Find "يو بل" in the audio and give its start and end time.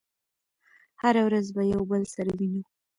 1.73-2.03